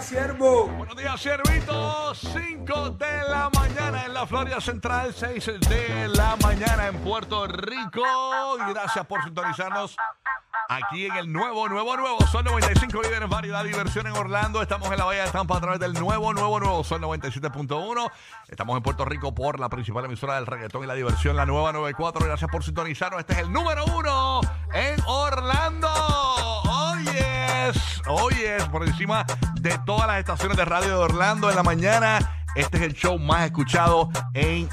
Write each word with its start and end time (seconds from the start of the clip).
siervo. 0.00 0.68
Buenos 0.68 0.96
días, 0.96 1.20
Siervito. 1.20 2.14
5 2.14 2.90
de 2.90 3.28
la 3.28 3.50
mañana 3.54 4.04
en 4.06 4.14
la 4.14 4.26
Florida 4.26 4.60
Central, 4.60 5.12
6 5.14 5.60
de 5.68 6.08
la 6.08 6.36
mañana 6.42 6.86
en 6.86 6.98
Puerto 6.98 7.46
Rico. 7.46 8.02
Gracias 8.68 9.04
por 9.06 9.22
sintonizarnos 9.22 9.96
aquí 10.68 11.06
en 11.06 11.16
el 11.16 11.32
nuevo, 11.32 11.68
nuevo, 11.68 11.96
nuevo 11.96 12.18
Sol 12.26 12.44
95 12.44 13.02
líderes 13.02 13.28
variedad, 13.28 13.64
diversión 13.64 14.06
en 14.06 14.16
Orlando. 14.16 14.62
Estamos 14.62 14.90
en 14.90 14.96
la 14.96 15.04
Bahía 15.04 15.24
de 15.24 15.30
Tampa 15.30 15.58
a 15.58 15.60
través 15.60 15.80
del 15.80 15.92
nuevo, 15.92 16.32
nuevo, 16.32 16.58
nuevo 16.58 16.84
Sol 16.84 17.02
97.1. 17.02 18.10
Estamos 18.48 18.76
en 18.76 18.82
Puerto 18.82 19.04
Rico 19.04 19.34
por 19.34 19.60
la 19.60 19.68
principal 19.68 20.04
emisora 20.06 20.36
del 20.36 20.46
reggaetón 20.46 20.84
y 20.84 20.86
la 20.86 20.94
diversión, 20.94 21.36
la 21.36 21.44
nueva 21.44 21.72
94. 21.72 22.24
Gracias 22.24 22.50
por 22.50 22.64
sintonizarnos. 22.64 23.20
Este 23.20 23.34
es 23.34 23.40
el 23.40 23.52
número 23.52 23.84
uno 23.84 24.40
en 24.72 24.98
Orlando. 25.06 26.21
Yes. 27.72 28.02
Oh, 28.06 28.28
yes. 28.30 28.68
Por 28.68 28.86
encima 28.86 29.24
de 29.60 29.78
todas 29.86 30.06
las 30.06 30.18
estaciones 30.18 30.56
de 30.56 30.64
radio 30.64 30.88
de 30.88 30.94
Orlando 30.94 31.50
en 31.50 31.56
la 31.56 31.62
mañana. 31.62 32.18
Este 32.54 32.78
es 32.78 32.82
el 32.82 32.94
show 32.94 33.18
más 33.18 33.44
escuchado 33.44 34.10
en 34.34 34.68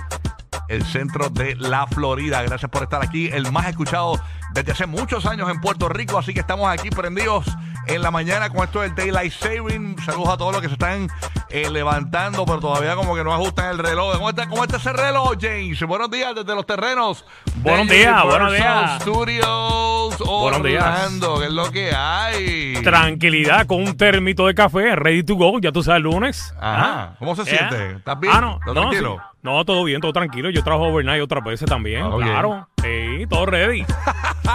el 0.68 0.84
centro 0.86 1.30
de 1.30 1.56
la 1.56 1.88
Florida. 1.88 2.42
Gracias 2.42 2.70
por 2.70 2.84
estar 2.84 3.02
aquí, 3.04 3.28
el 3.28 3.52
más 3.52 3.68
escuchado 3.68 4.20
desde 4.54 4.72
hace 4.72 4.86
muchos 4.86 5.26
años 5.26 5.50
en 5.50 5.62
Puerto 5.62 5.90
Rico, 5.90 6.18
así 6.18 6.34
que 6.34 6.40
estamos 6.42 6.68
aquí 6.70 6.90
prendidos 6.90 7.46
en 7.90 8.02
la 8.02 8.12
mañana 8.12 8.50
con 8.50 8.64
esto 8.64 8.82
del 8.82 8.94
Daylight 8.96 9.34
Saving. 9.34 9.98
Saludos 10.06 10.30
a 10.30 10.38
todos 10.38 10.54
los 10.54 10.62
que 10.62 10.68
se 10.68 10.74
están 10.74 11.10
eh, 11.50 11.70
levantando, 11.70 12.46
pero 12.46 12.60
todavía 12.60 12.96
como 12.96 13.16
que 13.16 13.24
no 13.24 13.34
ajustan 13.34 13.72
el 13.72 13.80
reloj. 13.80 14.16
¿Cómo 14.16 14.30
está, 14.30 14.48
cómo 14.48 14.64
está 14.64 14.78
ese 14.78 14.94
reloj, 14.94 15.36
James? 15.40 15.82
Buenos 15.84 16.12
días 16.12 16.36
desde 16.36 16.56
los 16.56 16.66
terrenos. 16.66 17.26
Buenos 17.58 17.88
días, 17.88 18.24
buenos 18.24 18.54
días. 18.54 19.02
Studios 19.02 19.90
Buenos 20.26 20.64
días. 20.64 21.10
¿qué 21.40 21.46
es 21.46 21.52
lo 21.52 21.72
que 21.72 21.94
hay? 21.96 22.74
Tranquilidad 22.84 23.66
con 23.68 23.82
un 23.82 23.98
termito 23.98 24.48
de 24.48 24.54
café, 24.56 24.96
ready 24.96 25.24
to 25.24 25.36
go, 25.36 25.60
ya 25.60 25.72
tú 25.72 25.84
sabes, 25.84 25.98
el 25.98 26.04
lunes. 26.04 26.54
Ajá. 26.60 27.16
¿Cómo 27.20 27.36
se 27.36 27.46
siente? 27.46 27.98
¿Estás 27.98 28.20
bien? 28.20 28.34
Ah, 28.36 28.42
no, 28.42 28.54
¿Estás 28.60 28.76
no, 28.76 28.82
tranquilo? 28.82 29.18
sí. 29.22 29.29
No, 29.42 29.64
todo 29.64 29.84
bien, 29.86 30.02
todo 30.02 30.12
tranquilo. 30.12 30.50
Yo 30.50 30.64
trabajo 30.64 30.88
overnight 30.92 31.24
otras 31.24 31.44
veces 31.44 31.68
también, 31.70 32.04
Ah, 32.04 32.10
ok. 32.10 32.22
claro. 32.24 32.68
Sí, 32.82 33.26
todo 33.30 33.46
ready. 33.46 33.86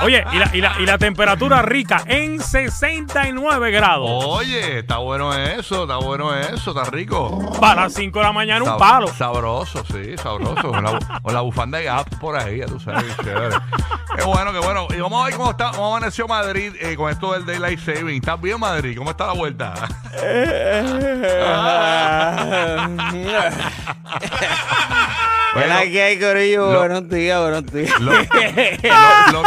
Oye, 0.02 0.24
y 0.32 0.38
la, 0.38 0.50
y, 0.56 0.60
la, 0.60 0.72
y 0.80 0.86
la 0.86 0.98
temperatura 0.98 1.62
rica 1.62 2.02
en 2.06 2.40
69 2.40 3.70
grados. 3.70 4.08
Oye, 4.26 4.78
está 4.80 4.96
bueno 4.98 5.34
eso, 5.34 5.82
está 5.82 5.96
bueno 5.98 6.34
eso, 6.34 6.70
está 6.70 6.90
rico. 6.90 7.52
Para 7.60 7.82
las 7.82 7.94
5 7.94 8.18
de 8.18 8.24
la 8.24 8.32
mañana 8.32 8.64
un 8.64 8.78
palo. 8.78 9.08
Sabroso, 9.08 9.84
sí, 9.86 10.16
sabroso. 10.16 10.70
Con 10.70 10.84
la, 10.84 10.92
bu- 10.98 11.22
con 11.22 11.34
la 11.34 11.40
bufanda 11.42 11.78
de 11.78 11.84
Gap 11.84 12.08
por 12.18 12.36
ahí, 12.36 12.58
ya 12.58 12.66
tú 12.66 12.80
sabes. 12.80 13.14
chévere. 13.22 13.54
Qué 14.16 14.24
bueno, 14.24 14.52
qué 14.52 14.58
bueno. 14.58 14.86
Y 14.96 15.00
vamos 15.00 15.22
a 15.22 15.26
ver 15.26 15.34
cómo 15.36 15.50
está, 15.50 15.70
cómo 15.72 15.94
amaneció 15.96 16.26
Madrid 16.26 16.72
eh, 16.80 16.96
con 16.96 17.10
esto 17.10 17.32
del 17.32 17.44
Daylight 17.46 17.78
Saving. 17.78 18.16
¿Estás 18.16 18.40
bien, 18.40 18.58
Madrid? 18.58 18.96
¿Cómo 18.96 19.10
está 19.10 19.26
la 19.26 19.32
vuelta? 19.34 19.74
Hola, 25.56 25.82
¿qué 25.84 26.02
hay, 26.02 26.18
Corillo? 26.18 26.72
lo- 26.72 26.78
buenos 26.80 27.08
días, 27.08 27.40
buenos 27.40 27.66
días. 27.66 28.00
Lo, 28.00 28.12
lo- 28.12 28.18
lo 28.22 28.26
que, 28.26 28.88
lo 29.32 29.42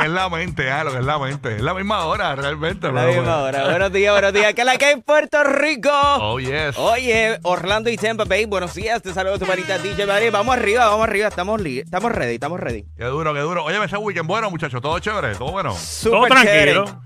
que 0.00 0.04
es 0.04 0.10
la 0.10 0.28
mente, 0.28 0.70
ah, 0.70 0.84
lo 0.84 0.92
que 0.92 0.98
es 0.98 1.04
la 1.04 1.18
mente. 1.18 1.56
Es 1.56 1.62
la 1.62 1.72
misma 1.72 2.04
hora, 2.04 2.34
realmente. 2.34 2.92
La 2.92 3.04
misma 3.06 3.22
bueno. 3.22 3.42
hora. 3.42 3.64
Buenos 3.70 3.92
días, 3.92 4.12
buenos 4.12 4.32
días. 4.34 4.52
¿Qué 4.52 4.60
es 4.60 4.66
la 4.66 4.76
que 4.76 4.84
hay 4.84 4.92
en 4.92 5.02
Puerto 5.02 5.42
Rico? 5.44 5.90
Oh, 5.92 6.38
yes. 6.38 6.76
Oye, 6.76 7.38
Orlando 7.42 7.88
y 7.88 7.96
Tampa 7.96 8.24
Bay, 8.24 8.44
buenos 8.44 8.74
días. 8.74 9.00
Te 9.00 9.14
saludo 9.14 9.38
tu 9.38 9.46
manita 9.46 9.78
DJ 9.78 10.04
Madrid. 10.06 10.28
Vamos 10.30 10.54
arriba, 10.56 10.86
vamos 10.88 11.08
arriba. 11.08 11.28
Estamos, 11.28 11.58
li- 11.60 11.78
estamos 11.80 12.12
ready, 12.12 12.34
estamos 12.34 12.60
ready. 12.60 12.84
Qué 12.96 13.04
duro, 13.04 13.32
qué 13.32 13.40
duro. 13.40 13.64
Oye, 13.64 13.82
ese 13.82 13.96
weekend 13.96 14.26
bueno, 14.28 14.50
muchachos. 14.50 14.82
Todo 14.82 14.98
chévere, 14.98 15.36
todo 15.36 15.52
bueno. 15.52 15.70
Todo 15.70 15.78
Súper 15.78 16.32
tranquilo. 16.32 16.84
chévere. 16.84 16.98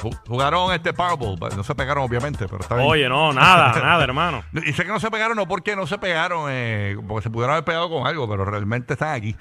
Ju- 0.00 0.18
Jugaron 0.26 0.72
este 0.72 0.92
Powerball. 0.92 1.56
No 1.56 1.64
se 1.64 1.74
pegaron, 1.74 2.04
obviamente, 2.04 2.46
pero 2.48 2.60
está 2.60 2.76
bien. 2.76 2.88
Oye, 2.88 3.08
no, 3.08 3.32
nada, 3.32 3.72
nada, 3.82 4.04
hermano. 4.04 4.42
Y 4.64 4.72
sé 4.72 4.84
que 4.84 4.88
no 4.90 5.00
se 5.00 5.10
pegaron, 5.10 5.36
no 5.36 5.46
porque 5.48 5.74
no 5.76 5.86
se 5.86 5.98
pegaron, 5.98 6.46
eh, 6.50 6.96
porque 7.06 7.24
se 7.24 7.30
pudieron 7.30 7.52
haber 7.52 7.64
pegado 7.64 7.88
con 7.90 8.06
algo, 8.06 8.28
pero 8.28 8.44
realmente 8.44 8.94
están 8.94 9.14
aquí. 9.14 9.34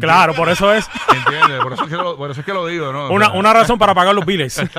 Claro, 0.00 0.34
por 0.34 0.48
eso 0.48 0.72
es 0.72 0.88
¿Entiendes? 1.14 1.60
Por 1.62 1.72
eso 1.72 1.84
es 1.84 1.90
que 1.90 1.96
lo, 1.96 2.16
por 2.16 2.30
eso 2.30 2.40
es 2.40 2.46
que 2.46 2.52
lo 2.54 2.66
digo, 2.66 2.92
¿no? 2.92 3.10
Una, 3.10 3.32
una 3.32 3.52
razón 3.52 3.78
para 3.78 3.94
pagar 3.94 4.14
los 4.14 4.24
biles. 4.26 4.60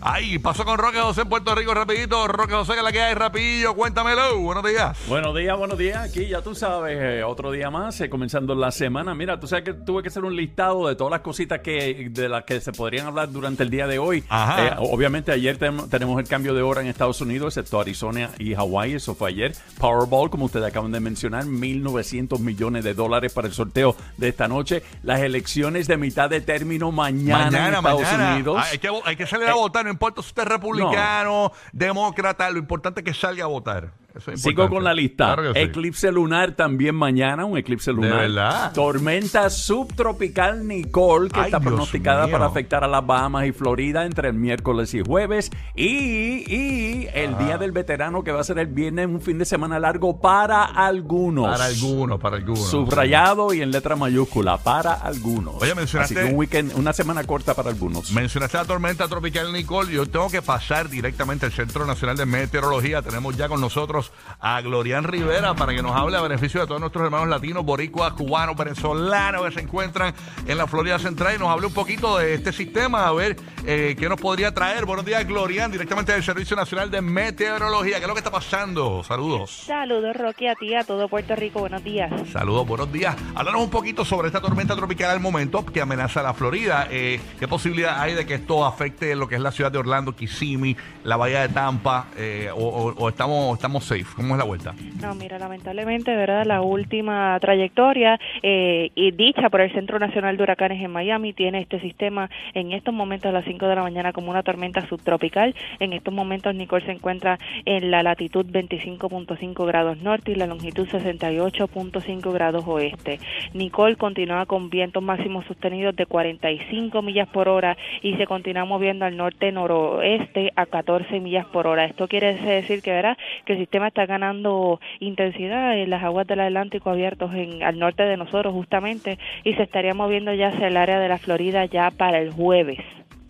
Ay, 0.00 0.38
pasó 0.38 0.64
con 0.64 0.78
Roque 0.78 1.00
José 1.00 1.22
en 1.22 1.28
Puerto 1.28 1.54
Rico 1.54 1.72
rapidito. 1.74 2.26
Roque 2.28 2.52
José, 2.52 2.72
que 2.72 2.78
es 2.78 2.84
la 2.84 2.92
que 2.92 3.00
hay 3.02 3.14
rapidillo. 3.14 3.74
Cuéntamelo. 3.74 4.38
Buenos 4.38 4.62
días. 4.64 4.98
Buenos 5.08 5.34
días, 5.34 5.56
buenos 5.56 5.78
días. 5.78 5.96
Aquí 6.10 6.26
ya 6.28 6.42
tú 6.42 6.54
sabes, 6.54 6.98
eh, 7.00 7.22
otro 7.24 7.50
día 7.50 7.70
más, 7.70 7.98
eh, 8.00 8.10
comenzando 8.10 8.54
la 8.54 8.70
semana. 8.70 9.14
Mira, 9.14 9.40
tú 9.40 9.46
sabes 9.46 9.64
que 9.64 9.72
tuve 9.72 10.02
que 10.02 10.08
hacer 10.08 10.24
un 10.24 10.36
listado 10.36 10.86
de 10.88 10.96
todas 10.96 11.10
las 11.10 11.20
cositas 11.20 11.60
que 11.60 12.10
de 12.22 12.28
las 12.28 12.44
que 12.44 12.60
se 12.60 12.72
podrían 12.72 13.06
hablar 13.06 13.30
durante 13.30 13.62
el 13.62 13.70
día 13.70 13.86
de 13.86 13.98
hoy. 13.98 14.24
Eh, 14.30 14.70
obviamente 14.78 15.32
ayer 15.32 15.58
tenemos 15.58 16.20
el 16.20 16.28
cambio 16.28 16.54
de 16.54 16.62
hora 16.62 16.80
en 16.80 16.86
Estados 16.88 17.20
Unidos, 17.20 17.56
excepto 17.56 17.80
Arizona 17.80 18.30
y 18.38 18.54
Hawái. 18.54 18.94
Eso 18.94 19.14
fue 19.14 19.30
ayer. 19.30 19.52
Powerball, 19.78 20.30
como 20.30 20.46
ustedes 20.46 20.66
acaban 20.66 20.92
de 20.92 21.00
mencionar, 21.00 21.44
1.900 21.44 22.38
millones 22.40 22.84
de 22.84 22.94
dólares 22.94 23.32
para 23.32 23.48
el 23.48 23.54
sorteo 23.54 23.96
de 24.16 24.28
esta 24.28 24.48
noche. 24.48 24.82
Las 25.02 25.20
elecciones 25.20 25.86
de 25.88 25.96
mitad 25.96 26.28
de 26.30 26.40
término 26.40 26.92
mañana, 26.92 27.68
en 27.68 27.74
Estados 27.74 28.12
Unidos. 28.12 28.62
Hay 28.70 28.78
que, 28.78 28.90
hay 29.04 29.16
que 29.16 29.26
salir 29.26 29.46
a 29.48 29.50
Eh, 29.50 29.54
votar, 29.54 29.84
no 29.84 29.90
importa 29.90 30.22
si 30.22 30.28
usted 30.28 30.42
es 30.42 30.48
republicano, 30.48 31.52
demócrata, 31.72 32.50
lo 32.50 32.58
importante 32.58 33.00
es 33.00 33.04
que 33.04 33.14
salga 33.14 33.44
a 33.44 33.48
votar. 33.48 33.92
Eso 34.18 34.32
es 34.32 34.42
Sigo 34.42 34.68
con 34.68 34.84
la 34.84 34.92
lista. 34.94 35.26
Claro 35.34 35.52
que 35.52 35.60
sí. 35.60 35.66
Eclipse 35.66 36.12
lunar 36.12 36.52
también 36.52 36.94
mañana, 36.94 37.44
un 37.44 37.56
eclipse 37.56 37.92
lunar. 37.92 38.18
verdad? 38.18 38.72
Tormenta 38.72 39.48
subtropical 39.50 40.66
Nicole, 40.66 41.30
que 41.30 41.38
Ay, 41.40 41.46
está 41.46 41.58
Dios 41.58 41.68
pronosticada 41.72 42.24
mío. 42.26 42.32
para 42.32 42.46
afectar 42.46 42.84
a 42.84 42.88
las 42.88 43.06
Bahamas 43.06 43.46
y 43.46 43.52
Florida 43.52 44.04
entre 44.04 44.28
el 44.28 44.34
miércoles 44.34 44.92
y 44.94 45.00
jueves. 45.02 45.50
Y, 45.74 46.44
y 46.52 47.08
el 47.14 47.34
Ah. 47.34 47.38
Día 47.38 47.58
del 47.58 47.72
Veterano, 47.72 48.24
que 48.24 48.32
va 48.32 48.40
a 48.40 48.44
ser 48.44 48.58
el 48.58 48.66
viernes, 48.66 49.06
un 49.06 49.20
fin 49.20 49.38
de 49.38 49.44
semana 49.44 49.78
largo 49.78 50.20
para 50.20 50.64
algunos. 50.64 51.46
Para 51.46 51.66
algunos, 51.66 52.18
para 52.20 52.36
algunos. 52.36 52.68
Subrayado 52.68 53.52
y 53.54 53.62
en 53.62 53.70
letra 53.70 53.96
mayúscula, 53.96 54.56
para 54.58 54.94
algunos. 54.94 55.54
Oye, 55.62 55.74
mencionaste- 55.74 55.98
Así 55.98 56.14
que 56.14 56.24
un 56.24 56.34
weekend, 56.38 56.72
una 56.76 56.92
semana 56.92 57.22
corta 57.24 57.54
para 57.54 57.70
algunos. 57.70 58.10
Mencionaste 58.12 58.56
la 58.56 58.64
tormenta 58.64 59.06
tropical 59.08 59.52
Nicole. 59.52 59.92
Yo 59.92 60.06
tengo 60.06 60.30
que 60.30 60.42
pasar 60.42 60.88
directamente 60.88 61.46
al 61.46 61.52
Centro 61.52 61.86
Nacional 61.86 62.16
de 62.16 62.26
Meteorología. 62.26 63.02
Tenemos 63.02 63.36
ya 63.36 63.48
con 63.48 63.60
nosotros 63.60 64.07
a 64.40 64.60
Glorian 64.60 65.04
Rivera 65.04 65.54
para 65.54 65.74
que 65.74 65.82
nos 65.82 65.96
hable 65.96 66.16
a 66.16 66.20
beneficio 66.20 66.60
de 66.60 66.66
todos 66.66 66.80
nuestros 66.80 67.04
hermanos 67.04 67.28
latinos, 67.28 67.64
boricuas, 67.64 68.12
cubanos, 68.12 68.56
venezolanos 68.56 69.44
que 69.46 69.52
se 69.52 69.60
encuentran 69.60 70.14
en 70.46 70.56
la 70.58 70.66
Florida 70.66 70.98
Central 70.98 71.34
y 71.36 71.38
nos 71.38 71.48
hable 71.48 71.66
un 71.66 71.74
poquito 71.74 72.18
de 72.18 72.34
este 72.34 72.52
sistema, 72.52 73.06
a 73.06 73.12
ver 73.12 73.36
eh, 73.66 73.96
qué 73.98 74.08
nos 74.08 74.20
podría 74.20 74.52
traer. 74.54 74.84
Buenos 74.84 75.04
días, 75.04 75.26
Glorian, 75.26 75.70
directamente 75.72 76.12
del 76.12 76.22
Servicio 76.22 76.56
Nacional 76.56 76.90
de 76.90 77.00
Meteorología. 77.00 77.96
¿Qué 77.96 78.02
es 78.02 78.08
lo 78.08 78.14
que 78.14 78.20
está 78.20 78.30
pasando? 78.30 79.02
Saludos. 79.04 79.50
Saludos, 79.66 80.16
Rocky, 80.16 80.46
a 80.46 80.54
ti, 80.54 80.74
a 80.74 80.84
todo 80.84 81.08
Puerto 81.08 81.34
Rico. 81.36 81.60
Buenos 81.60 81.82
días. 81.84 82.10
Saludos, 82.32 82.66
buenos 82.66 82.92
días. 82.92 83.16
Háblanos 83.34 83.62
un 83.62 83.70
poquito 83.70 84.04
sobre 84.04 84.28
esta 84.28 84.40
tormenta 84.40 84.76
tropical 84.76 85.10
al 85.10 85.20
momento 85.20 85.64
que 85.66 85.80
amenaza 85.80 86.22
la 86.22 86.32
Florida. 86.34 86.86
Eh, 86.90 87.20
¿Qué 87.38 87.48
posibilidad 87.48 88.00
hay 88.00 88.14
de 88.14 88.24
que 88.26 88.34
esto 88.34 88.64
afecte 88.64 89.14
lo 89.16 89.28
que 89.28 89.34
es 89.34 89.40
la 89.40 89.50
ciudad 89.52 89.70
de 89.72 89.78
Orlando, 89.78 90.14
Kissimmee, 90.14 90.76
la 91.04 91.16
bahía 91.16 91.40
de 91.42 91.48
Tampa? 91.48 92.06
eh, 92.16 92.50
o, 92.54 92.58
o- 92.58 92.94
o 92.96 93.08
estamos, 93.08 93.54
estamos 93.56 93.87
safe? 93.88 94.04
¿Cómo 94.14 94.34
es 94.34 94.38
la 94.38 94.44
vuelta? 94.44 94.74
No, 95.00 95.14
mira, 95.14 95.38
lamentablemente, 95.38 96.14
¿verdad? 96.14 96.44
La 96.44 96.60
última 96.60 97.38
trayectoria 97.40 98.20
eh, 98.42 98.90
y 98.94 99.12
dicha 99.12 99.48
por 99.48 99.62
el 99.62 99.72
Centro 99.72 99.98
Nacional 99.98 100.36
de 100.36 100.42
Huracanes 100.42 100.82
en 100.82 100.90
Miami 100.90 101.32
tiene 101.32 101.60
este 101.60 101.80
sistema 101.80 102.28
en 102.52 102.72
estos 102.72 102.92
momentos 102.92 103.30
a 103.30 103.32
las 103.32 103.44
5 103.46 103.66
de 103.66 103.74
la 103.74 103.82
mañana 103.82 104.12
como 104.12 104.30
una 104.30 104.42
tormenta 104.42 104.86
subtropical. 104.88 105.54
En 105.80 105.92
estos 105.94 106.12
momentos 106.12 106.54
Nicole 106.54 106.84
se 106.84 106.92
encuentra 106.92 107.38
en 107.64 107.90
la 107.90 108.02
latitud 108.02 108.44
25.5 108.46 109.66
grados 109.66 109.98
norte 110.02 110.32
y 110.32 110.34
la 110.34 110.46
longitud 110.46 110.86
68.5 110.86 112.32
grados 112.32 112.64
oeste. 112.66 113.18
Nicole 113.54 113.96
continúa 113.96 114.44
con 114.46 114.68
vientos 114.68 115.02
máximos 115.02 115.46
sostenidos 115.46 115.96
de 115.96 116.04
45 116.04 117.00
millas 117.02 117.28
por 117.28 117.48
hora 117.48 117.76
y 118.02 118.14
se 118.16 118.26
continúa 118.26 118.66
moviendo 118.66 119.06
al 119.06 119.16
norte-noroeste 119.16 120.52
a 120.56 120.66
14 120.66 121.20
millas 121.20 121.46
por 121.46 121.66
hora. 121.66 121.86
Esto 121.86 122.06
quiere 122.08 122.34
decir 122.34 122.82
que 122.82 122.90
verá 122.90 123.16
que 123.46 123.54
el 123.54 123.58
sistema 123.60 123.77
está 123.86 124.06
ganando 124.06 124.80
intensidad 125.00 125.78
en 125.78 125.90
las 125.90 126.02
aguas 126.02 126.26
del 126.26 126.40
Atlántico 126.40 126.90
abiertos 126.90 127.32
en, 127.34 127.62
al 127.62 127.78
norte 127.78 128.02
de 128.02 128.16
nosotros 128.16 128.52
justamente 128.52 129.18
y 129.44 129.54
se 129.54 129.62
estaría 129.62 129.94
moviendo 129.94 130.34
ya 130.34 130.48
hacia 130.48 130.66
el 130.66 130.76
área 130.76 130.98
de 130.98 131.08
la 131.08 131.18
Florida 131.18 131.64
ya 131.66 131.90
para 131.90 132.18
el 132.18 132.32
jueves. 132.32 132.80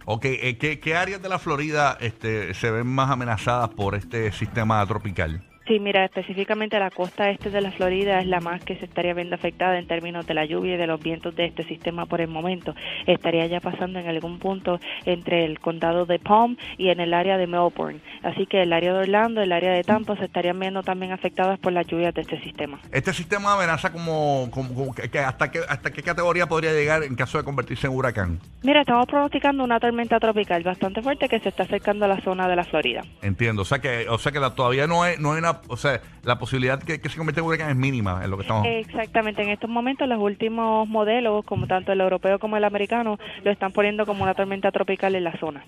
Ok, 0.06 0.24
eh, 0.24 0.56
¿qué, 0.58 0.80
qué 0.80 0.96
áreas 0.96 1.20
de 1.20 1.28
la 1.28 1.38
Florida 1.38 1.98
este, 2.00 2.54
se 2.54 2.70
ven 2.70 2.86
más 2.86 3.10
amenazadas 3.10 3.68
por 3.68 3.94
este 3.94 4.32
sistema 4.32 4.84
tropical? 4.86 5.42
Sí, 5.68 5.78
mira, 5.80 6.04
específicamente 6.06 6.78
la 6.78 6.90
costa 6.90 7.28
este 7.28 7.50
de 7.50 7.60
la 7.60 7.70
Florida 7.70 8.20
es 8.20 8.26
la 8.26 8.40
más 8.40 8.64
que 8.64 8.74
se 8.76 8.86
estaría 8.86 9.12
viendo 9.12 9.34
afectada 9.34 9.78
en 9.78 9.86
términos 9.86 10.26
de 10.26 10.32
la 10.32 10.46
lluvia 10.46 10.74
y 10.74 10.78
de 10.78 10.86
los 10.86 10.98
vientos 10.98 11.36
de 11.36 11.44
este 11.44 11.62
sistema 11.64 12.06
por 12.06 12.22
el 12.22 12.28
momento. 12.28 12.74
Estaría 13.06 13.46
ya 13.46 13.60
pasando 13.60 13.98
en 13.98 14.08
algún 14.08 14.38
punto 14.38 14.80
entre 15.04 15.44
el 15.44 15.60
condado 15.60 16.06
de 16.06 16.18
Palm 16.18 16.56
y 16.78 16.88
en 16.88 17.00
el 17.00 17.12
área 17.12 17.36
de 17.36 17.46
Melbourne. 17.46 18.00
Así 18.22 18.46
que 18.46 18.62
el 18.62 18.72
área 18.72 18.94
de 18.94 19.00
Orlando, 19.00 19.42
el 19.42 19.52
área 19.52 19.72
de 19.72 19.84
Tampa 19.84 20.16
se 20.16 20.24
estarían 20.24 20.58
viendo 20.58 20.82
también 20.82 21.12
afectadas 21.12 21.58
por 21.58 21.72
las 21.74 21.86
lluvias 21.86 22.14
de 22.14 22.22
este 22.22 22.40
sistema. 22.40 22.80
Este 22.90 23.12
sistema 23.12 23.52
amenaza 23.52 23.92
como, 23.92 24.48
como- 24.50 24.72
como 24.74 24.94
que- 24.94 25.10
que 25.10 25.18
hasta, 25.18 25.50
qué, 25.50 25.60
hasta 25.68 25.90
qué 25.92 26.02
categoría 26.02 26.46
podría 26.46 26.72
llegar 26.72 27.02
en 27.02 27.14
caso 27.14 27.36
de 27.36 27.44
convertirse 27.44 27.86
en 27.88 27.92
huracán. 27.92 28.40
Mira, 28.62 28.80
estamos 28.80 29.06
pronosticando 29.06 29.64
una 29.64 29.78
tormenta 29.78 30.18
tropical 30.18 30.62
bastante 30.62 31.02
fuerte 31.02 31.28
que 31.28 31.38
se 31.40 31.50
está 31.50 31.64
acercando 31.64 32.06
a 32.06 32.08
la 32.08 32.20
zona 32.22 32.48
de 32.48 32.56
la 32.56 32.64
Florida. 32.64 33.02
Entiendo. 33.20 33.60
O 33.60 33.64
sea 33.66 33.80
que, 33.80 34.08
o 34.08 34.16
sea 34.16 34.32
que 34.32 34.40
la- 34.40 34.54
todavía 34.54 34.86
no 34.86 35.02
hay, 35.02 35.16
no 35.18 35.32
hay 35.34 35.38
una, 35.40 35.57
o 35.68 35.76
sea, 35.76 36.00
la 36.22 36.38
posibilidad 36.38 36.82
que, 36.82 37.00
que 37.00 37.08
se 37.08 37.16
convierta 37.16 37.40
en 37.40 37.46
huracán 37.46 37.70
es 37.70 37.76
mínima 37.76 38.20
en 38.24 38.30
lo 38.30 38.36
que 38.36 38.42
estamos. 38.42 38.66
Exactamente, 38.66 39.42
en 39.42 39.50
estos 39.50 39.70
momentos 39.70 40.08
los 40.08 40.20
últimos 40.20 40.88
modelos, 40.88 41.44
como 41.44 41.66
tanto 41.66 41.92
el 41.92 42.00
europeo 42.00 42.38
como 42.38 42.56
el 42.56 42.64
americano, 42.64 43.18
lo 43.44 43.50
están 43.50 43.72
poniendo 43.72 44.06
como 44.06 44.22
una 44.22 44.34
tormenta 44.34 44.70
tropical 44.70 45.14
en 45.14 45.24
la 45.24 45.36
zona. 45.38 45.64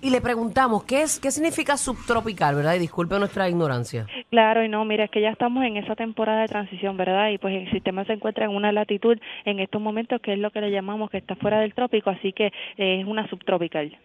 Y 0.00 0.10
le 0.10 0.20
preguntamos, 0.20 0.84
¿qué, 0.84 1.02
es, 1.02 1.18
¿qué 1.18 1.32
significa 1.32 1.76
subtropical, 1.76 2.54
verdad? 2.54 2.76
Y 2.76 2.78
disculpe 2.78 3.18
nuestra 3.18 3.48
ignorancia. 3.48 4.06
Claro, 4.30 4.64
y 4.64 4.68
no, 4.68 4.84
mira, 4.84 5.04
es 5.04 5.10
que 5.10 5.20
ya 5.20 5.30
estamos 5.30 5.64
en 5.64 5.76
esa 5.76 5.96
temporada 5.96 6.42
de 6.42 6.46
transición, 6.46 6.96
¿verdad? 6.96 7.30
Y 7.30 7.38
pues 7.38 7.56
el 7.56 7.68
sistema 7.72 8.04
se 8.04 8.12
encuentra 8.12 8.44
en 8.44 8.52
una 8.52 8.70
latitud 8.70 9.18
en 9.44 9.58
estos 9.58 9.82
momentos 9.82 10.20
que 10.20 10.34
es 10.34 10.38
lo 10.38 10.52
que 10.52 10.60
le 10.60 10.70
llamamos 10.70 11.10
que 11.10 11.18
está 11.18 11.34
fuera 11.34 11.58
del 11.58 11.74
trópico, 11.74 12.10
así 12.10 12.32
que 12.32 12.46
eh, 12.76 13.00
es 13.00 13.06
una 13.08 13.28
subtropical. 13.28 13.98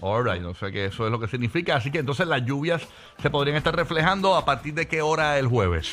Alright, 0.00 0.42
o 0.44 0.54
sea 0.54 0.70
que 0.70 0.86
eso 0.86 1.06
es 1.06 1.12
lo 1.12 1.20
que 1.20 1.28
significa. 1.28 1.76
Así 1.76 1.90
que 1.90 1.98
entonces 1.98 2.26
las 2.26 2.44
lluvias 2.44 2.86
se 3.20 3.30
podrían 3.30 3.56
estar 3.56 3.74
reflejando 3.76 4.34
a 4.34 4.44
partir 4.44 4.74
de 4.74 4.88
qué 4.88 5.02
hora 5.02 5.38
el 5.38 5.46
jueves. 5.46 5.92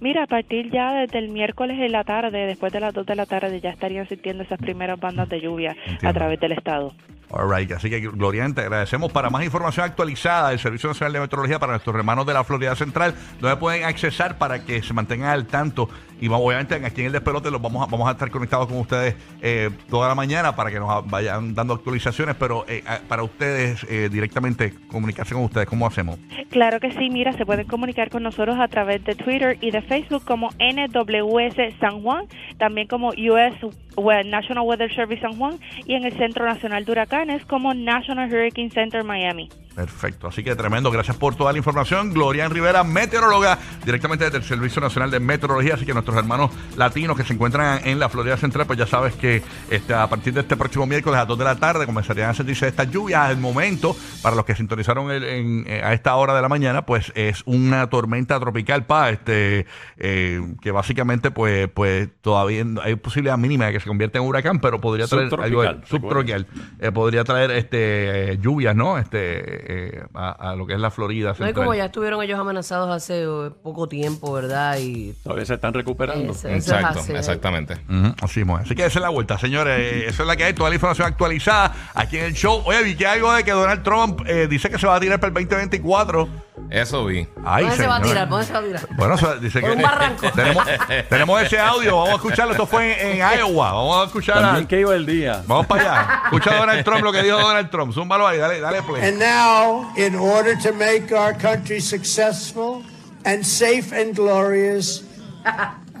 Mira, 0.00 0.24
a 0.24 0.26
partir 0.26 0.70
ya 0.70 0.92
desde 0.92 1.18
el 1.18 1.28
miércoles 1.28 1.78
de 1.78 1.88
la 1.88 2.04
tarde, 2.04 2.46
después 2.46 2.72
de 2.72 2.80
las 2.80 2.94
2 2.94 3.06
de 3.06 3.16
la 3.16 3.26
tarde, 3.26 3.60
ya 3.60 3.70
estarían 3.70 4.08
sintiendo 4.08 4.42
esas 4.42 4.58
primeras 4.58 4.98
bandas 4.98 5.28
de 5.28 5.40
lluvia 5.40 5.76
Entiendo. 5.86 6.08
a 6.08 6.12
través 6.12 6.40
del 6.40 6.52
estado. 6.52 6.92
Alright, 7.32 7.72
así 7.72 7.88
que 7.88 8.00
Gloria, 8.00 8.46
te 8.54 8.60
agradecemos. 8.60 9.10
Para 9.10 9.30
más 9.30 9.42
información 9.42 9.86
actualizada 9.86 10.50
del 10.50 10.58
Servicio 10.58 10.90
Nacional 10.90 11.14
de 11.14 11.20
Meteorología 11.20 11.58
para 11.58 11.72
nuestros 11.72 11.96
hermanos 11.96 12.26
de 12.26 12.34
la 12.34 12.44
Florida 12.44 12.74
Central, 12.76 13.14
donde 13.40 13.56
pueden 13.56 13.84
accesar 13.84 14.36
para 14.36 14.64
que 14.64 14.82
se 14.82 14.92
mantengan 14.92 15.30
al 15.30 15.46
tanto. 15.46 15.88
Y 16.20 16.28
obviamente 16.28 16.74
aquí 16.74 17.00
en 17.00 17.08
el 17.08 17.12
despelote 17.12 17.50
los 17.50 17.60
vamos 17.60 17.82
a, 17.82 17.90
vamos 17.90 18.06
a 18.08 18.12
estar 18.12 18.30
conectados 18.30 18.68
con 18.68 18.78
ustedes 18.78 19.16
eh, 19.40 19.70
toda 19.90 20.08
la 20.08 20.14
mañana 20.14 20.54
para 20.54 20.70
que 20.70 20.78
nos 20.78 21.10
vayan 21.10 21.54
dando 21.54 21.74
actualizaciones, 21.74 22.36
pero 22.36 22.64
eh, 22.68 22.84
para 23.08 23.24
ustedes 23.24 23.84
eh, 23.90 24.08
directamente 24.08 24.72
comunicarse 24.86 25.34
con 25.34 25.44
ustedes, 25.44 25.66
¿cómo 25.66 25.86
hacemos? 25.86 26.20
Claro 26.50 26.78
que 26.78 26.92
sí, 26.92 27.10
mira, 27.10 27.32
se 27.32 27.44
pueden 27.44 27.66
comunicar 27.66 28.08
con 28.10 28.22
nosotros 28.22 28.56
a 28.60 28.68
través 28.68 29.02
de 29.04 29.16
Twitter 29.16 29.58
y 29.60 29.72
de 29.72 29.81
Facebook 29.88 30.24
como 30.24 30.48
NWS 30.58 31.78
San 31.80 32.02
Juan, 32.02 32.26
también 32.58 32.86
como 32.86 33.10
US 33.10 33.74
National 33.96 34.64
Weather 34.64 34.94
Service 34.94 35.20
San 35.22 35.36
Juan 35.36 35.58
y 35.86 35.94
en 35.94 36.04
el 36.04 36.12
Centro 36.16 36.44
Nacional 36.46 36.84
de 36.84 36.92
Huracanes 36.92 37.44
como 37.46 37.74
National 37.74 38.32
Hurricane 38.32 38.70
Center 38.70 39.04
Miami. 39.04 39.48
Perfecto, 39.74 40.28
así 40.28 40.44
que 40.44 40.54
tremendo. 40.54 40.90
Gracias 40.90 41.16
por 41.16 41.34
toda 41.34 41.50
la 41.50 41.56
información. 41.56 42.12
Gloria 42.12 42.46
Rivera, 42.46 42.84
meteoróloga, 42.84 43.58
directamente 43.86 44.24
desde 44.26 44.36
el 44.36 44.44
Servicio 44.44 44.82
Nacional 44.82 45.10
de 45.10 45.18
Meteorología. 45.18 45.74
Así 45.74 45.86
que 45.86 45.94
nuestros 45.94 46.14
hermanos 46.18 46.50
latinos 46.76 47.16
que 47.16 47.24
se 47.24 47.32
encuentran 47.32 47.80
en 47.86 47.98
la 47.98 48.10
Florida 48.10 48.36
Central, 48.36 48.66
pues 48.66 48.78
ya 48.78 48.86
sabes 48.86 49.14
que 49.14 49.40
este, 49.70 49.94
a 49.94 50.06
partir 50.08 50.34
de 50.34 50.40
este 50.40 50.58
próximo 50.58 50.84
miércoles 50.86 51.18
a 51.18 51.24
2 51.24 51.38
de 51.38 51.44
la 51.44 51.56
tarde 51.56 51.86
comenzarían 51.86 52.28
a 52.28 52.34
sentirse 52.34 52.68
estas 52.68 52.90
lluvias. 52.90 53.22
Al 53.22 53.38
momento, 53.38 53.96
para 54.22 54.36
los 54.36 54.44
que 54.44 54.54
sintonizaron 54.54 55.10
el- 55.10 55.24
en- 55.24 55.64
eh, 55.66 55.80
a 55.82 55.94
esta 55.94 56.16
hora 56.16 56.34
de 56.34 56.42
la 56.42 56.50
mañana, 56.50 56.84
pues 56.84 57.10
es 57.14 57.42
una 57.46 57.88
tormenta 57.88 58.38
tropical, 58.40 58.84
pa, 58.84 59.08
este, 59.08 59.64
eh, 59.96 60.40
que 60.60 60.70
básicamente, 60.70 61.30
pues, 61.30 61.68
pues 61.72 62.10
todavía 62.20 62.62
hay 62.82 62.96
posibilidad 62.96 63.38
mínima 63.38 63.66
de 63.66 63.72
que 63.72 63.80
se 63.82 63.88
convierta 63.88 64.18
en 64.18 64.24
huracán, 64.24 64.60
pero 64.60 64.80
podría 64.80 65.06
traer 65.06 65.24
algo 65.24 65.62
Subtropical, 65.62 65.82
subtropical. 65.86 66.46
Eh, 66.80 66.92
podría 66.92 67.24
traer 67.24 67.50
este 67.52 68.32
eh, 68.32 68.38
lluvias, 68.40 68.74
¿no? 68.76 68.98
Este 68.98 69.98
eh, 69.98 70.02
a, 70.14 70.50
a 70.50 70.56
lo 70.56 70.66
que 70.66 70.74
es 70.74 70.80
la 70.80 70.90
Florida 70.90 71.34
No, 71.38 71.48
y 71.48 71.52
como 71.52 71.74
ya 71.74 71.86
estuvieron 71.86 72.22
ellos 72.22 72.38
amenazados 72.38 72.90
hace 72.90 73.22
eh, 73.24 73.50
poco 73.62 73.88
tiempo, 73.88 74.32
¿verdad? 74.32 74.78
Y 74.78 75.12
Todavía 75.22 75.44
se 75.44 75.54
están 75.54 75.74
recuperando. 75.74 76.32
Exacto, 76.44 77.00
exactamente. 77.14 77.74
Así, 78.20 78.40
mismo 78.40 78.58
es. 78.58 78.66
así 78.66 78.74
que 78.74 78.84
esa 78.86 78.98
es 78.98 79.02
la 79.02 79.08
vuelta, 79.10 79.38
señores. 79.38 79.78
Eh, 79.80 80.06
Eso 80.08 80.22
es 80.22 80.26
la 80.26 80.36
que 80.36 80.44
hay, 80.44 80.52
toda 80.54 80.68
la 80.68 80.74
información 80.76 81.06
actualizada 81.08 81.74
aquí 81.94 82.18
en 82.18 82.24
el 82.26 82.34
show. 82.34 82.62
Oye, 82.64 82.82
vi 82.82 82.94
que 82.94 83.06
algo 83.06 83.32
de 83.32 83.44
que 83.44 83.52
Donald 83.52 83.82
Trump 83.82 84.20
eh, 84.26 84.46
dice 84.48 84.70
que 84.70 84.78
se 84.78 84.86
va 84.86 84.96
a 84.96 85.00
tirar 85.00 85.18
para 85.20 85.28
el 85.28 85.34
2024. 85.34 86.28
Eso 86.72 87.04
vi. 87.04 87.28
Ay, 87.44 87.64
¿Dónde 87.64 87.76
se 87.76 87.86
va 87.86 87.96
a 87.96 87.98
señor. 87.98 88.08
tirar? 88.14 88.28
¿Dónde 88.30 88.46
se 88.46 88.52
va 88.54 88.58
a 88.58 88.62
tirar? 88.62 88.88
Bueno, 88.96 89.16
dice 89.40 89.60
Por 89.60 89.70
que 89.70 89.76
un 89.76 89.82
barranco. 89.82 90.30
tenemos, 90.32 90.64
tenemos 91.10 91.42
ese 91.42 91.58
audio, 91.60 91.96
vamos 91.96 92.12
a 92.12 92.14
escucharlo. 92.14 92.52
Esto 92.52 92.66
fue 92.66 92.92
en, 93.12 93.20
en 93.22 93.38
Iowa. 93.38 93.72
Vamos 93.72 94.02
a 94.02 94.06
escuchar. 94.06 94.38
a- 94.38 94.40
También 94.42 94.66
que 94.66 94.80
iba 94.80 94.94
el 94.94 95.04
día. 95.04 95.42
vamos 95.46 95.66
para 95.66 95.82
allá. 95.82 96.20
Escucha 96.24 96.50
a 96.50 96.56
Donald 96.56 96.82
Trump 96.84 97.02
lo 97.04 97.12
que 97.12 97.22
dijo 97.22 97.38
Donald 97.38 97.68
Trump. 97.70 97.92
Zúmbalo 97.92 98.26
ahí, 98.26 98.38
dale, 98.38 98.58
dale 98.60 98.82
play. 98.82 99.02
And 99.06 99.18
now, 99.18 99.92
in 99.96 100.14
order 100.14 100.56
to 100.62 100.72
make 100.72 101.12
our 101.14 101.34
country 101.36 101.78
successful 101.80 102.82
and 103.26 103.44
safe 103.44 103.92
and 103.92 104.14
glorious, 104.16 105.04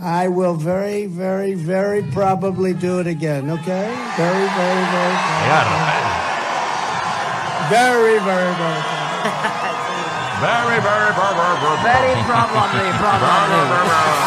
I 0.02 0.26
will 0.28 0.54
very, 0.56 1.06
very, 1.06 1.54
very 1.54 2.02
probably 2.14 2.72
do 2.72 2.98
it 3.00 3.06
again, 3.06 3.50
okay? 3.50 3.90
Very, 4.16 4.46
very, 4.56 4.84
very, 4.90 5.16
Agarra. 5.44 6.00
very, 7.68 8.18
very, 8.20 8.54
very. 8.54 8.82
Very, 9.22 9.61
very, 10.42 10.80
very, 10.88 11.10
very, 11.14 11.34
very. 11.82 12.12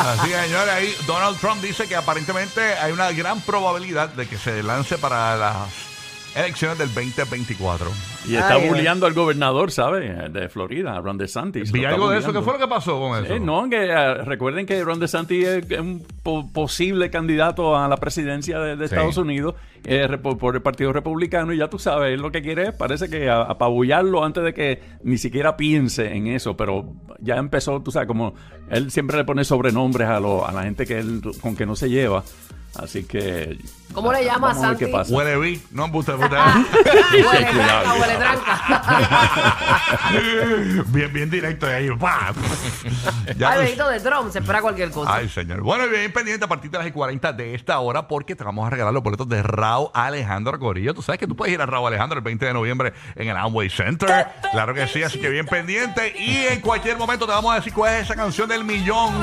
Así 0.08 0.32
señores, 0.32 0.74
ahí 0.74 0.96
Donald 1.06 1.38
Trump 1.40 1.62
dice 1.62 1.88
que 1.88 1.96
aparentemente 1.96 2.76
hay 2.76 2.92
una 2.92 3.12
gran 3.12 3.42
probabilidad 3.42 4.10
de 4.10 4.28
que 4.28 4.38
se 4.38 4.64
lance 4.64 4.98
para 4.98 5.36
las 5.36 5.95
elecciones 6.36 6.78
del 6.78 6.88
2024. 6.94 7.88
Y 8.28 8.36
está 8.36 8.56
Ay, 8.56 8.68
bulleando 8.70 9.06
al 9.06 9.14
gobernador, 9.14 9.72
¿sabe? 9.72 10.30
De 10.30 10.50
Florida, 10.50 11.00
Ron 11.00 11.18
DeSantis. 11.18 11.72
Está 11.74 11.90
algo 11.90 12.10
de 12.10 12.20
eso. 12.20 12.34
¿Qué 12.34 12.42
fue 12.42 12.54
lo 12.54 12.60
que 12.60 12.68
pasó 12.68 13.00
con 13.00 13.24
eso? 13.24 13.40
No, 13.40 13.70
que 13.70 13.86
eh, 13.86 14.14
recuerden 14.24 14.66
que 14.66 14.84
Ron 14.84 15.00
DeSantis 15.00 15.46
es 15.48 15.80
un 15.80 16.04
po- 16.24 16.52
posible 16.52 17.10
candidato 17.10 17.78
a 17.78 17.88
la 17.88 17.98
presidencia 17.98 18.60
de, 18.60 18.76
de 18.76 18.88
Sí. 18.88 18.96
Estados 18.96 19.18
Unidos 19.18 19.56
eh, 19.84 20.08
por 20.18 20.56
el 20.56 20.62
Partido 20.62 20.92
Republicano 20.92 21.54
y 21.54 21.58
ya 21.58 21.68
tú 21.70 21.78
sabes, 21.78 22.14
él 22.14 22.22
lo 22.22 22.32
que 22.32 22.42
quiere 22.42 22.70
es, 22.70 22.74
parece 22.74 23.08
que 23.10 23.30
a- 23.30 23.44
apabullarlo 23.44 24.24
antes 24.24 24.44
de 24.44 24.54
que 24.54 24.82
ni 25.04 25.18
siquiera 25.20 25.56
piense 25.56 26.16
en 26.16 26.28
eso, 26.28 26.58
pero 26.58 26.86
ya 27.20 27.36
empezó, 27.36 27.82
tú 27.82 27.92
sabes, 27.92 28.08
como 28.08 28.34
él 28.72 28.90
siempre 28.90 29.18
le 29.18 29.24
pone 29.26 29.44
sobrenombres 29.44 30.08
a, 30.08 30.20
lo- 30.20 30.48
a 30.48 30.52
la 30.52 30.64
gente 30.64 30.86
que 30.88 30.98
él, 31.00 31.22
con 31.42 31.56
que 31.56 31.66
no 31.68 31.76
se 31.76 31.90
lleva. 31.90 32.24
Así 32.78 33.04
que... 33.04 33.58
¿Cómo 33.94 34.12
le 34.12 34.26
llama, 34.26 34.50
vamos 34.50 34.64
a 34.64 34.70
ver 34.70 34.78
qué 34.78 34.86
Santi? 34.86 34.98
pasa. 34.98 35.14
Huele 35.14 35.38
vi. 35.38 35.62
No, 35.72 35.86
embuste, 35.86 36.12
embuste. 36.14 36.36
Huele 36.36 37.48
cuidado, 37.48 37.84
tranca, 37.84 37.94
huele 38.02 38.16
tranca. 38.18 39.54
bien, 40.88 41.14
bien 41.14 41.30
directo 41.30 41.66
de 41.66 41.76
ahí. 41.76 41.90
Ya 43.38 43.52
Ay, 43.52 43.66
Benito 43.66 43.90
de 43.90 44.00
Trump, 44.00 44.32
se 44.32 44.40
espera 44.40 44.62
cualquier 44.62 44.92
cosa. 44.92 45.16
Ay, 45.16 45.30
señor. 45.30 45.62
Bueno, 45.62 45.86
y 45.86 45.90
bien 45.90 46.12
pendiente 46.12 46.46
a 46.46 46.48
partir 46.48 46.70
de 46.72 46.78
las 46.78 46.92
40 46.92 47.34
de 47.34 47.56
esta 47.56 47.80
hora 47.80 48.08
porque 48.08 48.36
te 48.36 48.44
vamos 48.44 48.68
a 48.68 48.70
regalar 48.70 48.94
los 48.94 49.02
boletos 49.04 49.28
de 49.30 49.42
Raúl 49.42 49.90
Alejandro 49.94 50.60
Corillo. 50.60 50.94
Tú 50.94 51.02
sabes 51.02 51.20
que 51.20 51.28
tú 51.28 51.36
puedes 51.36 51.54
ir 51.54 51.62
a 51.62 51.66
Raúl 51.66 51.88
Alejandro 51.88 52.18
el 52.18 52.24
20 52.24 52.46
de 52.46 52.54
noviembre 52.54 52.94
en 53.16 53.30
el 53.30 53.38
Amway 53.38 53.70
Center. 53.70 54.28
Claro 54.52 54.74
que 54.74 54.88
sí, 54.88 55.04
así 55.04 55.20
que 55.20 55.30
bien 55.30 55.46
pendiente. 55.46 56.14
Y 56.18 56.46
en 56.48 56.62
cualquier 56.62 56.98
momento 56.98 57.26
te 57.26 57.32
vamos 57.32 57.54
a 57.54 57.56
decir 57.56 57.74
cuál 57.74 57.96
es 57.96 58.04
esa 58.04 58.16
canción 58.16 58.48
del 58.50 58.64
millón. 58.64 59.14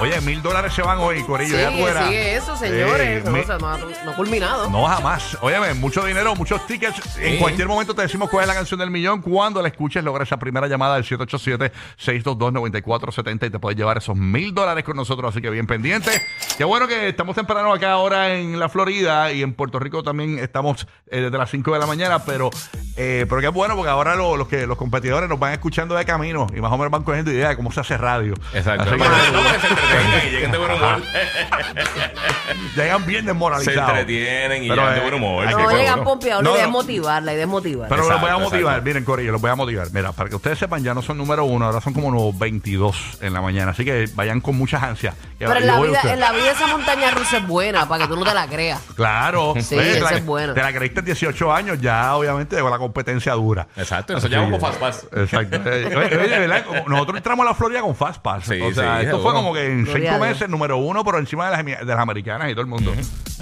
Oye, 0.00 0.18
mil 0.22 0.40
dólares 0.40 0.72
se 0.72 0.80
van 0.82 0.98
hoy, 0.98 1.22
Corillo. 1.24 1.58
ya 1.58 1.66
tú 1.68 1.72
Sigue, 1.76 1.84
verás. 1.84 2.06
sigue 2.06 2.36
eso, 2.36 2.56
señores. 2.56 3.00
Eh, 3.06 3.18
Eso 3.18 3.30
no, 3.30 3.42
se- 3.76 3.84
no, 3.84 4.04
no 4.04 4.10
ha 4.12 4.16
culminado. 4.16 4.70
no, 4.70 4.86
jamás. 4.86 5.36
Óyeme, 5.42 5.74
mucho 5.74 6.02
dinero, 6.04 6.34
muchos 6.34 6.66
tickets. 6.66 7.18
En 7.18 7.38
cualquier 7.38 7.68
momento 7.68 7.94
te 7.94 8.00
decimos 8.02 8.30
cuál 8.30 8.44
es 8.44 8.48
la 8.48 8.54
canción 8.54 8.80
del 8.80 8.90
millón. 8.90 9.20
Cuando 9.20 9.60
la 9.60 9.68
escuches, 9.68 10.02
logra 10.02 10.24
esa 10.24 10.38
primera 10.38 10.66
llamada 10.68 10.94
del 10.96 11.04
787-622-9470 11.04 13.46
y 13.46 13.50
te 13.50 13.58
puedes 13.58 13.78
llevar 13.78 13.98
esos 13.98 14.16
mil 14.16 14.54
dólares 14.54 14.84
con 14.84 14.96
nosotros. 14.96 15.30
Así 15.32 15.40
que 15.42 15.50
bien 15.50 15.66
pendiente. 15.66 16.10
Qué 16.56 16.64
bueno 16.64 16.86
que 16.88 17.08
estamos 17.08 17.34
temprano 17.36 17.72
acá 17.72 17.92
ahora 17.92 18.34
en 18.34 18.58
la 18.58 18.68
Florida 18.68 19.32
y 19.32 19.42
en 19.42 19.52
Puerto 19.54 19.78
Rico 19.78 20.02
también 20.02 20.38
estamos 20.38 20.86
eh, 21.10 21.20
desde 21.22 21.36
las 21.38 21.50
5 21.50 21.72
de 21.72 21.78
la 21.78 21.86
mañana. 21.86 22.24
Pero, 22.24 22.50
eh, 22.96 23.26
pero 23.28 23.40
qué 23.40 23.48
bueno 23.48 23.74
porque 23.76 23.90
ahora 23.90 24.14
lo- 24.16 24.36
los, 24.36 24.48
que, 24.48 24.66
los 24.66 24.76
competidores 24.78 25.28
nos 25.28 25.38
van 25.38 25.52
escuchando 25.52 25.94
de 25.94 26.04
camino 26.04 26.46
y 26.56 26.60
más 26.60 26.72
o 26.72 26.78
menos 26.78 26.90
van 26.90 27.02
cogiendo 27.02 27.30
idea 27.30 27.48
de 27.50 27.56
cómo 27.56 27.70
se 27.72 27.80
hace 27.80 27.96
radio. 27.98 28.34
Exacto. 28.54 28.82
Así 28.82 28.92
que- 28.92 28.98
No, 28.98 29.04
porque 29.42 29.60
se 29.60 29.66
entretienen 29.66 29.89
entretengan 30.20 30.26
y 30.26 30.30
lleguen 30.30 30.50
de 30.52 30.58
buen 30.58 30.70
humor. 30.72 31.02
Llegan 32.76 33.06
bien 33.06 33.20
Se 33.22 33.26
desmoralizados. 33.26 33.90
entretienen 33.90 34.64
y 34.64 34.68
Pero, 34.68 34.82
llegan 34.82 34.94
de 34.94 35.00
eh, 35.00 35.02
buen 35.02 35.14
humor. 35.14 35.50
No 35.50 35.70
llegan 35.70 36.04
pompeados, 36.04 36.42
No, 36.42 36.50
la 36.50 36.56
idea 36.56 36.66
es 36.66 36.70
motivar, 36.72 37.22
la 37.22 37.32
idea 37.34 37.42
es 37.44 37.48
motivar. 37.48 37.88
Pero 37.88 38.08
los 38.08 38.20
voy 38.20 38.30
a 38.30 38.38
motivar, 38.38 38.60
exacto. 38.74 38.82
miren, 38.84 39.04
Corillo, 39.04 39.32
los 39.32 39.40
voy 39.40 39.50
a 39.50 39.54
motivar. 39.56 39.88
Mira, 39.92 40.12
para 40.12 40.28
que 40.30 40.36
ustedes 40.36 40.58
sepan, 40.58 40.82
ya 40.82 40.94
no 40.94 41.02
son 41.02 41.18
número 41.18 41.44
uno, 41.44 41.66
ahora 41.66 41.80
son 41.80 41.92
como 41.92 42.10
los 42.10 42.38
22 42.38 43.18
en 43.20 43.32
la 43.32 43.40
mañana. 43.40 43.72
Así 43.72 43.84
que 43.84 44.08
vayan 44.14 44.40
con 44.40 44.56
muchas 44.56 44.82
ansias. 44.82 45.14
Pero 45.38 45.54
en 45.56 45.66
la, 45.66 45.80
vida, 45.80 46.00
en 46.04 46.20
la 46.20 46.32
vida 46.32 46.50
esa 46.52 46.66
montaña 46.66 47.10
rusa 47.12 47.38
es 47.38 47.46
buena, 47.46 47.88
para 47.88 48.04
que 48.04 48.08
tú 48.12 48.16
no 48.16 48.24
te 48.24 48.34
la 48.34 48.46
creas. 48.46 48.80
Claro. 48.94 49.54
Sí, 49.60 49.76
Ves, 49.76 49.96
esa 49.96 50.10
la- 50.10 50.16
es 50.18 50.24
buena. 50.24 50.54
Te 50.54 50.62
la 50.62 50.72
creíste 50.72 51.00
en 51.00 51.06
18 51.06 51.52
años, 51.52 51.80
ya 51.80 52.14
obviamente 52.14 52.56
llegó 52.56 52.70
la 52.70 52.78
competencia 52.78 53.32
dura. 53.34 53.66
Exacto, 53.76 54.18
llevamos 54.18 54.52
que- 54.54 54.58
con 54.58 54.60
Fast 54.60 54.80
Pass. 54.80 55.06
Exacto. 55.16 55.60
Eh, 55.70 55.86
oye, 55.96 56.38
¿verdad? 56.38 56.64
Nosotros 56.86 57.16
entramos 57.16 57.46
a 57.46 57.50
la 57.50 57.54
Florida 57.54 57.80
con 57.80 57.94
Fast 57.96 58.20
Pass. 58.22 58.44
Sí, 58.44 58.60
o 58.60 58.72
sea, 58.74 58.98
sí, 58.98 59.04
esto 59.06 59.16
seguro. 59.16 59.22
fue 59.22 59.32
como 59.32 59.54
que 59.54 59.66
en 59.66 59.84
Gloria 59.84 60.09
cinco 60.10 60.24
meses, 60.24 60.48
número 60.48 60.76
uno 60.78 61.04
por 61.04 61.16
encima 61.18 61.50
de 61.50 61.56
las, 61.56 61.80
de 61.80 61.86
las 61.86 61.98
americanas 61.98 62.48
y 62.50 62.52
todo 62.52 62.62
el 62.62 62.66
mundo. 62.66 62.92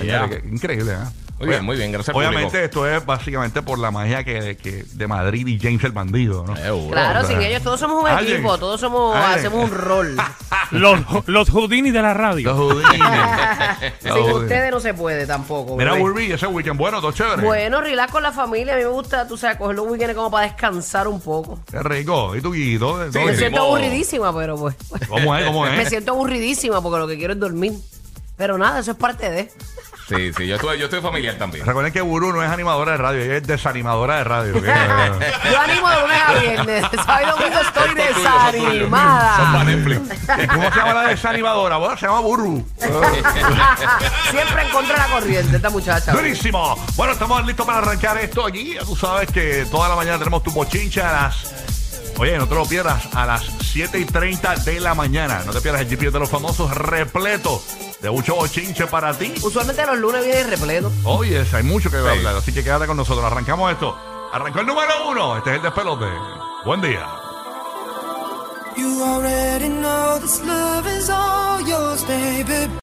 Yeah. 0.03 0.29
Increíble, 0.51 0.93
¿eh? 0.93 0.97
Muy 1.41 1.49
bien, 1.51 1.65
muy 1.65 1.77
bien, 1.77 1.93
gracias 1.93 2.17
Obviamente 2.17 2.47
público. 2.49 2.65
esto 2.65 2.87
es 2.89 3.07
básicamente 3.07 3.63
por 3.63 3.79
la 3.79 3.93
magia 3.93 4.25
que, 4.25 4.57
que 4.57 4.83
de 4.93 5.07
Madrid 5.07 5.47
y 5.47 5.61
James 5.61 5.85
el 5.85 5.93
bandido, 5.93 6.45
¿no? 6.45 6.57
Seguro. 6.57 6.91
Claro, 6.91 7.21
o 7.21 7.25
sea, 7.25 7.31
sin 7.37 7.47
ellos 7.47 7.63
todos 7.63 7.79
somos 7.79 8.03
un 8.03 8.09
alguien- 8.11 8.39
equipo, 8.39 8.59
todos 8.59 8.81
somos, 8.81 9.15
alguien- 9.15 9.39
hacemos 9.47 9.71
un 9.71 9.77
rol. 9.77 10.17
Los, 10.79 11.01
los 11.27 11.51
Houdini 11.51 11.91
de 11.91 12.03
la 12.03 12.15
radio. 12.15 12.53
Los 12.53 12.75
judines. 12.75 12.91
sin 14.01 14.09
Los 14.11 14.33
ustedes 14.43 14.71
no 14.71 14.81
se 14.81 14.95
puede 14.95 15.27
tampoco. 15.27 15.77
Mira, 15.77 15.93
bebé. 15.93 16.03
Burby, 16.03 16.33
ese 16.33 16.47
weekend 16.47 16.79
bueno, 16.79 17.01
todo 17.01 17.13
chévere. 17.13 17.43
Bueno, 17.43 17.81
relax 17.81 18.13
con 18.13 18.23
la 18.23 18.33
familia. 18.33 18.75
A 18.75 18.77
mí 18.77 18.83
me 18.83 18.91
gusta, 18.91 19.27
tú 19.27 19.37
sabes, 19.37 19.57
coger 19.57 19.77
los 19.77 19.87
weekends 19.87 20.15
como 20.15 20.31
para 20.31 20.47
descansar 20.47 21.09
un 21.09 21.21
poco. 21.21 21.61
Qué 21.71 21.83
rico. 21.83 22.37
¿Y 22.37 22.41
tu 22.41 22.53
Guido? 22.53 23.11
Sí, 23.13 23.19
Me 23.19 23.37
siento 23.37 23.63
aburridísima, 23.63 24.35
pero 24.37 24.57
pues. 24.57 24.77
¿Cómo 25.09 25.35
es? 25.37 25.47
¿Cómo 25.47 25.63
Me 25.65 25.83
es? 25.83 25.89
siento 25.89 26.13
aburridísima 26.13 26.83
porque 26.83 26.99
lo 26.99 27.09
que 27.09 27.17
quiero 27.17 27.33
es 27.33 27.41
dormir. 27.41 27.73
Pero 28.37 28.57
nada, 28.59 28.81
eso 28.81 28.93
es 28.93 28.97
parte 28.97 29.31
de. 29.31 29.51
Sí, 30.09 30.33
sí, 30.33 30.47
yo 30.47 30.57
estoy, 30.57 30.79
yo 30.79 30.87
estoy 30.87 31.03
familiar 31.03 31.35
también. 31.35 31.67
Recuerden 31.67 31.93
que 31.93 32.01
Buru 32.01 32.33
no 32.33 32.43
es 32.43 32.49
animadora 32.51 32.93
de 32.93 32.99
radio, 32.99 33.23
ella 33.23 33.37
es 33.37 33.47
desanimadora 33.47 34.17
de 34.17 34.25
radio. 34.25 34.55
Yo 34.59 35.61
animo 35.61 35.91
de 35.91 36.01
lunes 36.01 36.23
a 36.27 36.33
viernes. 36.41 36.85
Sábado 37.05 37.21
y 37.23 37.31
domingo 37.31 37.61
estoy 37.61 37.89
Son 37.89 37.95
tuyos, 37.95 38.07
son 38.15 38.25
tuyos. 38.25 38.25
Son 38.25 38.55
desanimada. 38.55 39.53
para 39.53 39.65
Netflix. 39.65 40.01
¿Y 40.43 40.47
¿Cómo 40.47 40.73
se 40.73 40.79
llama 40.79 40.95
la 40.95 41.09
desanimadora? 41.09 41.77
Bueno, 41.77 41.97
se 41.99 42.07
llama 42.07 42.21
Buru. 42.21 42.67
Siempre 44.31 44.63
en 44.63 44.69
contra 44.71 44.95
de 44.95 45.01
la 45.01 45.07
corriente, 45.09 45.57
esta 45.57 45.71
muchacha. 45.71 46.13
Durísimo. 46.13 46.77
Bueno, 46.97 47.13
estamos 47.13 47.45
listos 47.45 47.67
para 47.67 47.79
arrancar 47.79 48.17
esto 48.17 48.47
aquí. 48.47 48.75
Ya 48.75 48.81
tú 48.81 48.97
sabes 48.97 49.31
que 49.31 49.67
toda 49.71 49.91
la 49.91 49.97
mañana 49.97 50.19
tenemos 50.19 50.43
tu 50.43 50.51
bochincha 50.53 51.11
a 51.11 51.23
las. 51.25 51.55
Oye, 52.17 52.39
no 52.39 52.49
te 52.49 52.55
lo 52.55 52.65
pierdas 52.67 53.15
a 53.15 53.27
las 53.27 53.45
7 53.61 53.99
y 53.99 54.05
30 54.07 54.57
de 54.57 54.81
la 54.81 54.95
mañana. 54.95 55.43
No 55.45 55.53
te 55.53 55.61
pierdas 55.61 55.83
el 55.83 55.89
GPS 55.89 56.13
de 56.13 56.19
los 56.19 56.31
famosos 56.31 56.75
repleto 56.75 57.63
de 58.01 58.11
mucho 58.11 58.35
bochinche 58.37 58.87
para 58.87 59.13
ti. 59.15 59.35
Usualmente 59.43 59.85
los 59.87 59.99
lunes 59.99 60.25
viene 60.25 60.45
repleto. 60.45 60.91
Oye, 61.05 61.45
hay 61.53 61.63
mucho 61.63 61.91
que 61.91 62.01
Sí. 62.01 62.07
hablar, 62.07 62.37
así 62.37 62.53
que 62.53 62.63
quédate 62.63 62.87
con 62.87 62.97
nosotros. 62.97 63.25
Arrancamos 63.25 63.73
esto. 63.73 63.97
Arrancó 64.33 64.61
el 64.61 64.67
número 64.67 65.09
uno. 65.09 65.37
Este 65.39 65.51
es 65.51 65.57
el 65.57 65.63
despelote. 65.63 66.07
Buen 66.65 66.81
día. 66.81 67.07
You 68.77 69.03
already 69.03 69.69
know 69.69 70.21
this 70.21 70.41
love 70.45 70.87
is 70.87 71.11
all 71.11 71.61
yours, 71.67 72.05
baby. 72.07 72.69